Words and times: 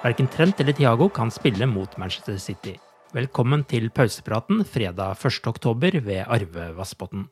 Verken 0.00 0.28
Trent 0.32 0.60
eller 0.60 0.72
Thiago 0.72 1.10
kan 1.12 1.28
spille 1.28 1.66
mot 1.68 1.96
Manchester 2.00 2.38
City. 2.40 2.72
Velkommen 3.12 3.66
til 3.68 3.90
pausepraten 3.92 4.62
fredag 4.64 5.18
1. 5.28 5.44
oktober 5.50 5.98
ved 6.00 6.22
Arve 6.24 6.70
Vassbotn. 6.78 7.26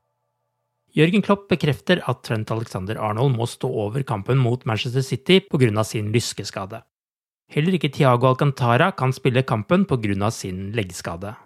Jørgen 0.92 1.24
Klopp 1.24 1.46
bekrefter 1.48 2.02
at 2.04 2.20
Trent 2.28 2.52
Alexander 2.52 3.00
Arnold 3.00 3.38
må 3.38 3.46
stå 3.48 3.70
over 3.72 4.04
kampen 4.04 4.36
mot 4.36 4.66
Manchester 4.68 5.00
City 5.00 5.40
pga. 5.48 5.82
sin 5.84 6.12
lyskeskade. 6.12 6.82
Heller 7.48 7.72
ikke 7.72 7.88
Thiago 7.88 8.28
Alcantara 8.28 8.90
kan 8.92 9.12
spille 9.12 9.42
kampen 9.42 9.86
pga. 9.86 10.30
sin 10.30 10.72
leggskade. 10.72 11.36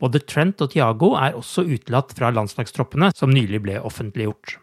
Både 0.00 0.18
Trent 0.18 0.60
og 0.60 0.70
Thiago 0.70 1.14
er 1.14 1.38
også 1.38 1.62
utelatt 1.62 2.12
fra 2.18 2.30
landslagstroppene 2.30 3.12
som 3.14 3.30
nylig 3.30 3.62
ble 3.62 3.78
offentliggjort. 3.78 4.58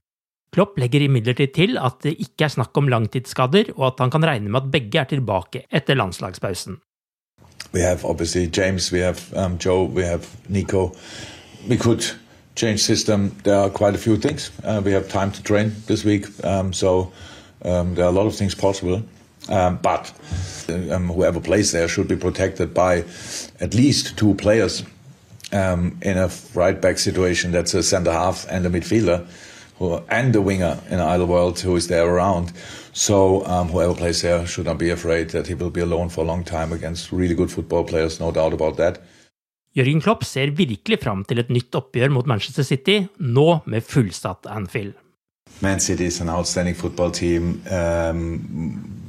Klopp 0.53 0.77
legger 0.77 1.01
imidlertid 1.01 1.53
til 1.55 1.77
at 1.81 2.03
det 2.05 2.13
ikke 2.21 2.45
er 2.45 2.53
snakk 2.53 2.77
om 2.77 2.87
langtidsskader, 2.91 3.73
og 3.75 3.87
at 3.87 4.01
han 4.03 4.11
kan 4.13 4.25
regne 4.25 4.49
med 4.49 4.61
at 4.61 4.71
begge 4.71 4.99
er 5.01 5.09
tilbake 5.09 5.65
etter 5.71 5.97
landslagspausen. 5.97 6.77
We 7.73 7.81
have 7.81 8.05
obviously 8.05 8.45
James, 8.57 8.91
we 8.93 8.99
have 8.99 9.19
um, 9.35 9.57
Joe, 9.57 9.85
we 9.85 10.03
have 10.05 10.27
Nico. 10.47 10.91
We 11.67 11.77
could 11.77 12.03
change 12.55 12.77
system. 12.79 13.31
There 13.43 13.55
are 13.55 13.69
quite 13.69 13.95
a 13.95 13.97
few 13.97 14.17
things. 14.17 14.51
Uh, 14.63 14.81
we 14.85 14.91
have 14.91 15.09
time 15.09 15.31
to 15.31 15.41
train 15.43 15.71
this 15.87 16.05
week, 16.05 16.27
um, 16.43 16.73
so 16.73 17.11
um, 17.65 17.95
there 17.95 18.05
are 18.05 18.09
a 18.09 18.15
lot 18.15 18.27
of 18.27 18.35
things 18.35 18.53
possible. 18.55 19.01
Um, 19.49 19.79
but 19.81 20.13
um, 20.69 21.09
whoever 21.09 21.39
plays 21.39 21.71
there 21.71 21.87
should 21.87 22.07
be 22.07 22.15
protected 22.15 22.73
by 22.73 23.03
at 23.59 23.73
least 23.73 24.17
two 24.17 24.35
players 24.35 24.83
um, 25.51 25.97
in 26.01 26.17
a 26.17 26.29
right 26.53 26.79
back 26.79 26.97
situation. 26.97 27.51
That's 27.51 27.73
a 27.73 27.83
centre 27.83 28.11
half 28.11 28.45
and 28.49 28.65
a 28.65 28.69
midfielder, 28.69 29.25
who, 29.79 29.99
and 30.09 30.33
the 30.33 30.41
winger 30.41 30.77
in 30.89 30.99
Idlewild 30.99 31.29
world 31.29 31.59
who 31.59 31.75
is 31.75 31.87
there 31.87 32.05
around. 32.05 32.51
So 32.93 33.45
um, 33.45 33.69
whoever 33.69 33.95
plays 33.95 34.21
there 34.21 34.45
should 34.45 34.65
not 34.65 34.77
be 34.77 34.91
afraid 34.91 35.29
that 35.29 35.47
he 35.47 35.55
will 35.55 35.71
be 35.71 35.81
alone 35.81 36.09
for 36.09 36.23
a 36.23 36.27
long 36.27 36.43
time 36.43 36.71
against 36.71 37.11
really 37.11 37.35
good 37.35 37.51
football 37.51 37.83
players. 37.83 38.19
No 38.19 38.31
doubt 38.31 38.53
about 38.53 38.77
that. 38.77 38.99
Jørgen 39.75 40.01
Klopp 40.01 40.23
ser 40.23 40.51
virkelig 40.53 40.99
fram 41.01 41.23
til 41.25 41.39
et 41.41 41.49
nytt 41.49 41.73
oppgjør 41.73 42.11
mot 42.13 42.27
Manchester 42.29 42.63
City, 42.63 42.99
nå 43.17 43.63
med 43.65 43.81
fullsatt 43.81 44.45
Anfield. 44.45 44.93
Man 45.61 45.79
City 45.79 46.05
is 46.05 46.21
an 46.21 46.29
outstanding 46.29 46.75
football 46.75 47.11
team. 47.11 47.63
Um, 47.71 49.02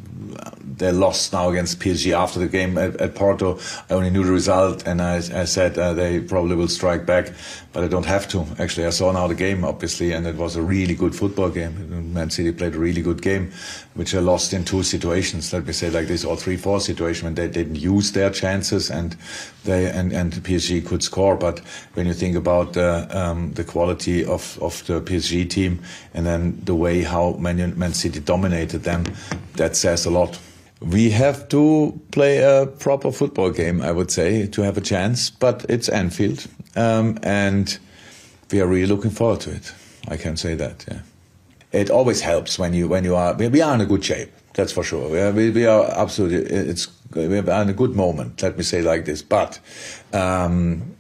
they 0.77 0.91
lost 0.93 1.33
now 1.33 1.51
against 1.51 1.81
PSG 1.81 2.13
after 2.13 2.41
the 2.41 2.49
game 2.49 2.77
at, 2.79 2.97
at 3.01 3.15
Porto. 3.15 3.59
I 3.89 3.95
only 3.95 4.11
knew 4.11 4.25
the 4.25 4.33
result, 4.33 4.87
and 4.87 5.01
I, 5.01 5.17
I 5.17 5.45
said 5.45 5.79
uh, 5.79 5.93
they 5.93 6.21
probably 6.21 6.57
will 6.57 6.69
strike 6.69 7.07
back, 7.07 7.33
but 7.73 7.85
I 7.85 7.89
don't 7.89 8.07
have 8.07 8.29
to. 8.29 8.47
Actually, 8.59 8.87
I 8.87 8.91
saw 8.91 9.13
now 9.13 9.27
the 9.27 9.35
game, 9.35 9.65
obviously, 9.65 10.13
and 10.13 10.27
it 10.27 10.37
was 10.37 10.57
a 10.57 10.63
really 10.63 10.95
good 10.95 11.15
football 11.15 11.51
game. 11.51 12.13
Man 12.13 12.31
City 12.31 12.53
played 12.53 12.75
a 12.75 12.79
really 12.79 13.03
good 13.03 13.23
game, 13.23 13.53
which 13.95 14.13
they 14.13 14.21
lost 14.21 14.53
in 14.53 14.65
two 14.65 14.83
situations. 14.83 15.53
Let 15.53 15.67
me 15.67 15.73
say 15.73 15.91
like 15.91 16.09
this, 16.09 16.25
or 16.25 16.37
three, 16.37 16.57
four 16.57 16.81
situations 16.81 17.25
when 17.25 17.35
they 17.35 17.49
didn't 17.49 17.77
use 17.77 18.13
their 18.13 18.31
chances, 18.31 18.91
and 18.91 19.17
they 19.65 19.91
and 19.91 20.13
and 20.13 20.33
PSG 20.33 20.85
could 20.85 21.03
score. 21.03 21.37
But 21.37 21.61
when 21.95 22.07
you 22.07 22.15
think 22.15 22.37
about 22.37 22.77
uh, 22.77 23.07
um, 23.11 23.53
the 23.53 23.65
quality 23.65 24.25
of 24.25 24.59
of 24.61 24.85
the 24.87 25.01
PSG 25.01 25.49
team, 25.49 25.83
and 26.15 26.27
then 26.27 26.61
the 26.65 26.75
way 26.75 27.03
how 27.03 27.33
Man, 27.33 27.79
Man 27.79 27.93
City 27.93 28.21
dominated 28.21 28.83
them, 28.83 29.05
that 29.57 29.77
says 29.77 30.07
a 30.07 30.11
lot. 30.11 30.39
We 30.85 31.11
have 31.11 31.49
to 31.49 31.99
play 32.11 32.39
a 32.39 32.67
proper 32.67 33.11
football 33.11 33.51
game, 33.51 33.81
I 33.81 33.91
would 33.91 34.11
say, 34.11 34.47
to 34.49 34.63
have 34.63 34.77
a 34.77 34.83
chance. 34.83 35.31
But 35.31 35.65
it's 35.69 35.89
Anfield, 35.89 36.47
um, 36.77 37.19
and 37.23 37.79
we 38.51 38.61
are 38.61 38.67
really 38.67 38.87
looking 38.87 39.11
forward 39.11 39.41
to 39.41 39.51
it. 39.51 39.73
I 40.09 40.17
can 40.17 40.37
say 40.37 40.55
that. 40.55 40.85
Yeah, 40.87 41.01
it 41.73 41.91
always 41.91 42.21
helps 42.21 42.59
when 42.59 42.75
you 42.75 42.89
when 42.89 43.05
you 43.05 43.17
are. 43.17 43.35
We 43.35 43.63
are 43.63 43.75
in 43.75 43.81
a 43.81 43.87
good 43.87 44.05
shape. 44.05 44.31
That's 44.55 44.73
for 44.73 44.85
sure. 44.85 45.09
We 45.09 45.21
are, 45.21 45.33
we, 45.33 45.67
are 45.67 45.91
absolutely. 45.91 46.39
It's 46.55 46.89
we 47.15 47.39
are 47.39 47.63
in 47.63 47.69
a 47.71 47.73
good 47.73 47.97
moment. 47.97 48.43
Let 48.43 48.57
me 48.57 48.63
say 48.63 48.83
like 48.83 49.05
this. 49.05 49.23
But 49.23 49.59
um, 50.13 50.97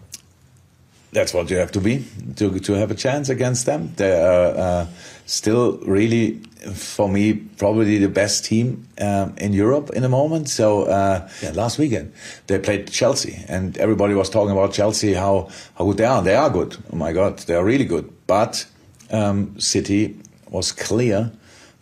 that's 1.14 1.32
what 1.32 1.48
you 1.50 1.56
have 1.56 1.72
to 1.72 1.80
be 1.80 2.04
to 2.36 2.58
to 2.60 2.72
have 2.74 2.90
a 2.90 2.94
chance 2.94 3.32
against 3.32 3.64
them. 3.66 3.92
They 3.96 4.12
are 4.12 4.56
uh, 4.56 4.86
still 5.26 5.78
really 5.78 6.40
for 6.72 7.08
me, 7.08 7.34
probably 7.34 7.98
the 7.98 8.08
best 8.08 8.44
team 8.44 8.86
um, 9.00 9.34
in 9.36 9.52
Europe 9.52 9.90
in 9.94 10.02
the 10.02 10.08
moment. 10.08 10.48
So 10.48 10.84
uh, 10.84 11.28
yeah, 11.42 11.52
last 11.52 11.78
weekend 11.78 12.12
they 12.46 12.58
played 12.58 12.90
Chelsea, 12.90 13.44
and 13.48 13.76
everybody 13.78 14.14
was 14.14 14.30
talking 14.30 14.52
about 14.52 14.72
Chelsea 14.72 15.14
how 15.14 15.48
how 15.78 15.84
good 15.84 15.96
they 15.96 16.04
are. 16.04 16.22
They 16.22 16.34
are 16.34 16.50
good. 16.50 16.76
Oh 16.92 16.96
my 16.96 17.12
God, 17.12 17.38
they 17.38 17.54
are 17.54 17.64
really 17.64 17.84
good. 17.84 18.10
But 18.26 18.66
um, 19.10 19.58
City 19.60 20.16
was 20.48 20.72
clear, 20.72 21.30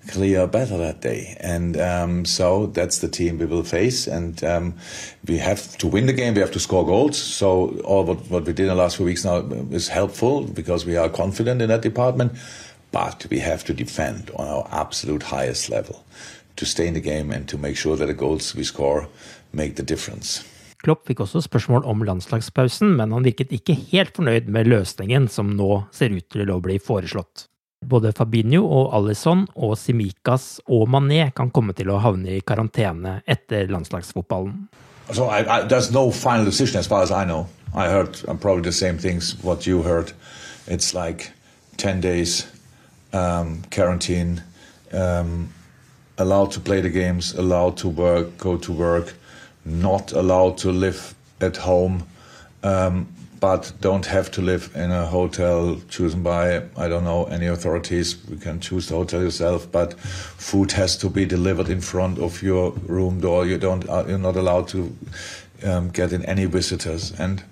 clear 0.08 0.46
better 0.46 0.76
that 0.78 1.00
day, 1.00 1.36
and 1.40 1.76
um, 1.80 2.24
so 2.24 2.66
that's 2.66 2.98
the 2.98 3.08
team 3.08 3.38
we 3.38 3.46
will 3.46 3.62
face, 3.62 4.06
and 4.06 4.42
um, 4.44 4.74
we 5.26 5.38
have 5.38 5.76
to 5.78 5.86
win 5.86 6.06
the 6.06 6.12
game. 6.12 6.34
We 6.34 6.40
have 6.40 6.52
to 6.52 6.60
score 6.60 6.84
goals. 6.84 7.16
So 7.16 7.80
all 7.84 8.04
what, 8.04 8.30
what 8.30 8.46
we 8.46 8.52
did 8.52 8.64
in 8.64 8.68
the 8.68 8.74
last 8.74 8.96
few 8.96 9.06
weeks 9.06 9.24
now 9.24 9.38
is 9.70 9.88
helpful 9.88 10.42
because 10.42 10.84
we 10.86 10.96
are 10.96 11.08
confident 11.08 11.62
in 11.62 11.68
that 11.68 11.82
department. 11.82 12.32
But 12.90 13.26
we 13.30 13.38
have 13.38 13.64
to 13.64 13.74
defend 13.74 14.30
on 14.36 14.46
our 14.46 14.68
absolute 14.70 15.22
highest 15.22 15.70
level 15.70 16.04
to 16.56 16.66
stay 16.66 16.86
in 16.86 16.94
the 16.94 17.00
game 17.00 17.30
and 17.30 17.48
to 17.48 17.56
make 17.56 17.76
sure 17.76 17.96
that 17.96 18.06
the 18.06 18.14
goals 18.14 18.54
we 18.54 18.64
score 18.64 19.08
make 19.52 19.76
the 19.76 19.82
difference. 19.82 20.44
Klopp 20.82 21.06
fikk 21.06 21.20
også 21.22 21.44
spørsmål 21.44 21.84
om 21.86 22.02
landslagspausen, 22.02 22.96
men 22.98 23.12
han 23.14 23.24
virket 23.24 23.54
ikke 23.54 23.76
helt 23.92 24.16
fornøyd 24.18 24.50
med 24.50 24.66
løsningen 24.66 25.28
som 25.30 25.54
nå 25.54 25.84
ser 25.94 26.10
ut 26.10 26.26
til 26.34 26.50
å 26.50 26.58
bli 26.60 26.80
foreslått. 26.82 27.46
Både 27.88 28.12
Fabinho 28.12 28.62
og 28.64 28.94
Alison 28.96 29.46
og 29.56 29.76
Simikaz 29.78 30.60
og 30.66 30.88
Mané 30.88 31.30
kan 31.36 31.50
komme 31.50 31.74
til 31.74 31.90
å 31.90 31.98
havne 32.02 32.36
i 32.36 32.44
karantene 32.46 33.20
etter 33.26 33.70
landslagsfotballen. 33.72 34.68
So 35.12 35.26
I, 35.26 35.42
I, 35.42 35.62
there's 35.68 35.90
no 35.92 36.10
final 36.10 36.44
decision 36.44 36.78
as 36.78 36.86
far 36.86 37.02
as 37.02 37.10
I 37.10 37.24
know. 37.24 37.48
I 37.74 37.88
heard 37.88 38.22
probably 38.40 38.62
the 38.62 38.72
same 38.72 38.98
things 38.98 39.36
what 39.42 39.66
you 39.66 39.82
heard. 39.82 40.12
It's 40.66 40.94
like 40.94 41.32
10 41.76 42.00
days 42.00 42.46
um, 43.12 43.62
quarantine, 43.70 44.42
um, 44.92 45.48
allowed 46.18 46.52
to 46.52 46.60
play 46.60 46.80
the 46.80 46.90
games, 46.90 47.34
allowed 47.34 47.76
to 47.78 47.88
work, 47.88 48.38
go 48.38 48.56
to 48.58 48.72
work, 48.72 49.14
not 49.64 50.12
allowed 50.12 50.58
to 50.58 50.70
live 50.70 51.14
at 51.40 51.56
home. 51.56 52.04
Um, 52.62 53.08
but 53.42 53.72
don't 53.80 54.06
have 54.06 54.30
to 54.30 54.40
live 54.40 54.70
in 54.76 54.92
a 54.92 55.04
hotel 55.04 55.76
chosen 55.88 56.22
by 56.22 56.62
I 56.76 56.86
don't 56.86 57.02
know 57.02 57.24
any 57.24 57.48
authorities. 57.48 58.16
You 58.30 58.36
can 58.36 58.60
choose 58.60 58.86
the 58.86 58.94
hotel 58.94 59.20
yourself, 59.20 59.66
but 59.72 59.98
food 59.98 60.70
has 60.72 60.96
to 60.98 61.10
be 61.10 61.26
delivered 61.26 61.68
in 61.68 61.80
front 61.80 62.20
of 62.20 62.40
your 62.40 62.70
room 62.86 63.18
door. 63.18 63.44
You 63.44 63.58
don't 63.58 63.88
uh, 63.88 64.04
you're 64.06 64.18
not 64.18 64.36
allowed 64.36 64.68
to 64.68 64.96
um, 65.64 65.90
get 65.90 66.12
in 66.12 66.24
any 66.24 66.44
visitors, 66.44 67.10
and 67.18 67.42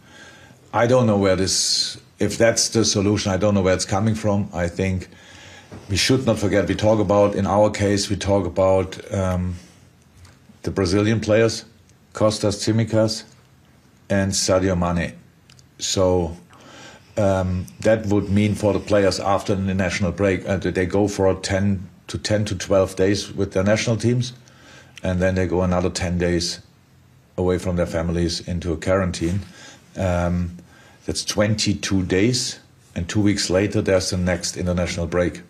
I 0.73 0.87
don't 0.87 1.09
know 1.09 1.19
where 1.19 1.35
this. 1.35 1.99
If 2.21 2.39
that's 2.39 2.69
the 2.69 2.85
solution, 2.85 3.33
I 3.33 3.37
don't 3.37 3.55
know 3.55 3.63
where 3.63 3.75
it's 3.75 3.85
coming 3.85 4.15
from. 4.15 4.49
I 4.55 4.69
think 4.69 5.09
we 5.89 5.97
should 5.97 6.25
not 6.25 6.39
forget. 6.39 6.69
We 6.69 6.77
talk 6.77 7.01
about 7.01 7.35
in 7.35 7.49
our 7.49 7.69
case, 7.69 8.09
we 8.09 8.15
talk 8.15 8.47
about 8.47 9.13
um, 9.13 9.57
the 10.63 10.71
Brazilian 10.71 11.19
players, 11.19 11.65
Costas 12.13 12.65
Tsimikas 12.65 13.25
and 14.09 14.31
Sadio 14.31 14.79
Mane. 14.79 15.20
So 15.83 16.37
um, 17.17 17.67
that 17.81 18.07
would 18.07 18.31
mean 18.31 18.55
for 18.55 18.73
the 18.73 18.81
players 18.81 19.21
after 19.21 19.55
the 19.55 19.75
national 19.75 20.13
break, 20.13 20.49
uh, 20.49 20.57
they 20.57 20.87
go 20.87 21.09
for 21.09 21.35
10 21.35 21.89
to 22.09 22.19
10 22.19 22.45
to 22.47 22.55
12 22.57 22.97
days 22.97 23.33
with 23.33 23.53
their 23.53 23.63
national 23.63 23.97
teams, 23.97 24.33
and 25.03 25.21
then 25.21 25.35
they 25.35 25.47
go 25.47 25.63
another 25.63 25.91
10 25.91 26.19
days 26.19 26.61
away 27.37 27.59
from 27.59 27.77
their 27.77 27.87
families 27.87 28.47
into 28.49 28.73
a 28.73 28.77
quarantine. 28.77 29.41
Um, 29.97 30.57
that's 31.07 31.25
22 31.25 32.05
days, 32.05 32.61
and 32.95 33.09
two 33.09 33.21
weeks 33.21 33.51
later, 33.51 33.81
there's 33.81 34.11
the 34.11 34.17
next 34.17 34.57
international 34.57 35.07
break. 35.07 35.43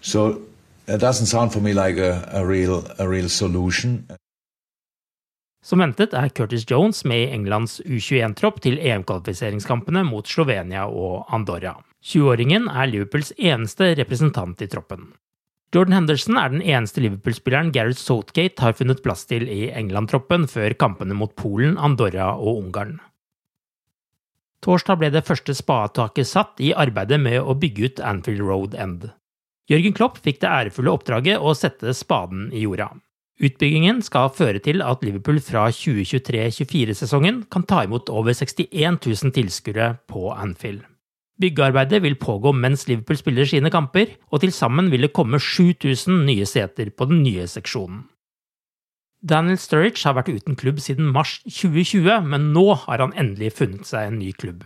So 0.00 0.42
it 0.86 0.98
doesn't 0.98 1.26
sound 1.26 1.52
for 1.52 1.60
me 1.60 1.72
like 1.72 1.96
a, 1.96 2.28
a 2.32 2.44
real 2.44 2.86
a 2.98 3.08
real 3.08 3.28
solution. 3.28 4.06
Som 5.60 5.82
ventet 5.84 6.14
er 6.16 6.30
Curtis 6.32 6.64
Jones 6.64 7.02
med 7.04 7.26
i 7.26 7.32
Englands 7.36 7.80
U21-tropp 7.84 8.62
til 8.64 8.78
EM-kvalifiseringskampene 8.80 10.06
mot 10.08 10.28
Slovenia 10.28 10.86
og 10.88 11.28
Andorra. 11.28 11.74
20-åringen 12.00 12.70
er 12.72 12.88
Liverpools 12.88 13.34
eneste 13.36 13.90
representant 13.98 14.62
i 14.64 14.70
troppen. 14.72 15.10
Jordan 15.70 15.98
Henderson 15.98 16.38
er 16.40 16.48
den 16.50 16.64
eneste 16.64 17.04
Liverpool-spilleren 17.04 17.70
Gareth 17.76 18.00
Southgate 18.00 18.64
har 18.64 18.72
funnet 18.78 19.04
plass 19.04 19.26
til 19.28 19.44
i 19.52 19.68
England-troppen 19.68 20.48
før 20.50 20.74
kampene 20.80 21.14
mot 21.14 21.36
Polen, 21.38 21.76
Andorra 21.78 22.32
og 22.40 22.64
Ungarn. 22.64 22.96
Torsdag 24.64 24.98
ble 25.00 25.12
det 25.12 25.22
første 25.28 25.54
spadetaket 25.56 26.28
satt 26.28 26.58
i 26.64 26.72
arbeidet 26.72 27.20
med 27.20 27.38
å 27.38 27.54
bygge 27.56 27.84
ut 27.84 28.02
Anfield 28.04 28.42
Road 28.48 28.74
End. 28.74 29.06
Jørgen 29.70 29.94
Klopp 29.94 30.18
fikk 30.24 30.40
det 30.42 30.50
ærefulle 30.50 30.96
oppdraget 30.96 31.38
å 31.38 31.54
sette 31.54 31.94
spaden 31.94 32.48
i 32.50 32.64
jorda. 32.64 32.90
Utbyggingen 33.40 34.02
skal 34.04 34.28
føre 34.36 34.60
til 34.60 34.82
at 34.84 35.00
Liverpool 35.00 35.38
fra 35.40 35.70
2023-24-sesongen 35.72 37.46
kan 37.52 37.64
ta 37.64 37.86
imot 37.86 38.12
over 38.12 38.36
61 38.36 39.00
000 39.00 39.32
tilskuere 39.32 39.94
på 40.10 40.28
Anfield. 40.34 40.82
Byggearbeidet 41.40 42.02
vil 42.04 42.18
pågå 42.20 42.52
mens 42.52 42.84
Liverpool 42.88 43.16
spiller 43.16 43.48
sine 43.48 43.72
kamper, 43.72 44.12
og 44.28 44.42
til 44.42 44.52
sammen 44.52 44.90
vil 44.92 45.06
det 45.06 45.14
komme 45.16 45.40
7000 45.40 46.26
nye 46.26 46.44
seter 46.44 46.92
på 46.92 47.08
den 47.08 47.22
nye 47.24 47.48
seksjonen. 47.48 48.02
Daniel 49.24 49.56
Sturridge 49.60 50.04
har 50.04 50.16
vært 50.16 50.28
uten 50.32 50.56
klubb 50.56 50.80
siden 50.80 51.08
mars 51.08 51.38
2020, 51.48 52.20
men 52.28 52.52
nå 52.52 52.66
har 52.84 53.00
han 53.00 53.16
endelig 53.16 53.54
funnet 53.56 53.88
seg 53.88 54.08
en 54.08 54.20
ny 54.20 54.34
klubb. 54.36 54.62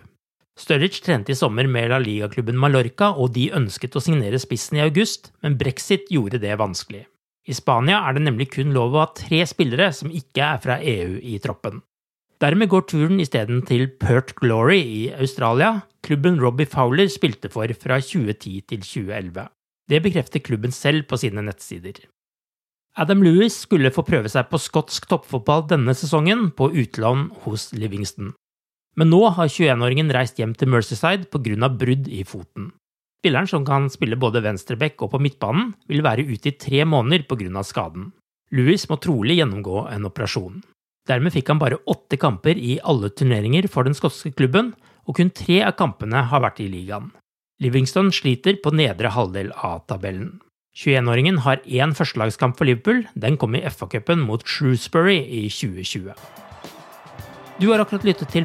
Sturridge 0.58 1.02
trente 1.02 1.34
i 1.34 1.38
sommer 1.38 1.66
med 1.70 1.90
La 1.90 2.02
Liga-klubben 2.02 2.58
Mallorca, 2.58 3.12
og 3.14 3.34
de 3.38 3.52
ønsket 3.54 3.94
å 3.94 4.02
signere 4.02 4.38
spissen 4.42 4.78
i 4.78 4.86
august, 4.86 5.30
men 5.42 5.58
brexit 5.58 6.10
gjorde 6.10 6.42
det 6.42 6.54
vanskelig. 6.58 7.06
I 7.44 7.54
Spania 7.56 8.00
er 8.08 8.16
det 8.16 8.24
nemlig 8.24 8.50
kun 8.54 8.72
lov 8.72 8.94
å 8.94 9.02
ha 9.02 9.10
tre 9.12 9.42
spillere 9.48 9.90
som 9.92 10.12
ikke 10.12 10.46
er 10.54 10.62
fra 10.62 10.78
EU 10.80 11.18
i 11.20 11.36
troppen. 11.44 11.82
Dermed 12.42 12.68
går 12.72 12.86
turen 12.90 13.20
isteden 13.22 13.62
til 13.68 13.86
Pert 14.00 14.34
Glory 14.40 14.80
i 14.80 15.02
Australia, 15.12 15.84
klubben 16.04 16.40
Robbie 16.40 16.68
Fowler 16.68 17.08
spilte 17.12 17.50
for 17.52 17.70
fra 17.78 18.00
2010 18.00 18.64
til 18.68 18.82
2011. 18.82 19.46
Det 19.88 20.00
bekrefter 20.02 20.42
klubben 20.44 20.72
selv 20.72 21.06
på 21.08 21.20
sine 21.20 21.44
nettsider. 21.44 22.00
Adam 22.96 23.22
Lewis 23.22 23.56
skulle 23.64 23.92
få 23.92 24.04
prøve 24.06 24.30
seg 24.30 24.48
på 24.50 24.60
skotsk 24.60 25.08
toppfotball 25.10 25.66
denne 25.70 25.94
sesongen, 25.98 26.50
på 26.54 26.70
utlån 26.70 27.28
hos 27.44 27.72
Livingston. 27.74 28.32
Men 28.94 29.10
nå 29.10 29.20
har 29.34 29.50
21-åringen 29.50 30.12
reist 30.14 30.38
hjem 30.38 30.54
til 30.54 30.70
Mercyside 30.70 31.26
pga. 31.30 31.68
brudd 31.68 32.08
i 32.08 32.22
foten. 32.22 32.72
Spilleren, 33.24 33.48
som 33.48 33.62
kan 33.64 33.86
spille 33.88 34.18
både 34.20 34.42
venstreback 34.44 35.00
og 35.00 35.14
på 35.14 35.18
midtbanen, 35.24 35.70
vil 35.88 36.02
være 36.04 36.26
ute 36.28 36.50
i 36.50 36.58
tre 36.60 36.82
måneder 36.84 37.22
pga. 37.24 37.62
skaden. 37.64 38.10
Louis 38.52 38.84
må 38.90 38.98
trolig 39.00 39.38
gjennomgå 39.38 39.88
en 39.88 40.04
operasjon. 40.04 40.58
Dermed 41.08 41.32
fikk 41.32 41.48
han 41.48 41.58
bare 41.58 41.78
åtte 41.88 42.18
kamper 42.20 42.52
i 42.52 42.78
alle 42.84 43.08
turneringer 43.08 43.64
for 43.72 43.84
den 43.84 43.96
skotske 43.96 44.34
klubben, 44.36 44.74
og 45.08 45.16
kun 45.16 45.30
tre 45.30 45.62
av 45.64 45.72
kampene 45.72 46.20
har 46.28 46.42
vært 46.44 46.60
i 46.60 46.68
ligaen. 46.68 47.12
Livingston 47.64 48.12
sliter 48.12 48.60
på 48.60 48.74
nedre 48.76 49.08
halvdel 49.08 49.54
av 49.56 49.86
tabellen. 49.88 50.42
21-åringen 50.76 51.38
har 51.46 51.64
én 51.64 51.96
førstelagskamp 51.96 52.58
for 52.58 52.68
Liverpool, 52.68 53.06
den 53.16 53.38
kom 53.38 53.56
i 53.56 53.64
FA-cupen 53.64 54.20
mot 54.20 54.44
Shrewsbury 54.44 55.16
i 55.16 55.48
2020. 55.48 56.12
Du 57.56 57.70
har 57.72 57.80
akkurat 57.80 58.04
lyttet 58.04 58.28
til 58.28 58.44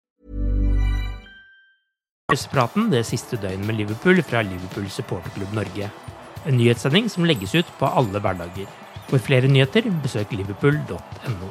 Praten 2.31 2.87
det 2.91 3.01
siste 3.03 3.35
døgnet 3.35 3.67
med 3.67 3.75
Liverpool 3.75 4.21
fra 4.23 4.39
Liverpool 4.41 4.85
supporterklubb 4.89 5.51
Norge. 5.53 5.89
En 6.47 6.55
nyhetssending 6.55 7.09
som 7.11 7.25
legges 7.27 7.55
ut 7.55 7.67
på 7.79 7.89
alle 7.91 8.21
hverdager. 8.23 8.69
For 9.09 9.19
flere 9.19 9.51
nyheter, 9.51 9.89
besøk 10.03 10.31
liverpool.no. 10.31 11.49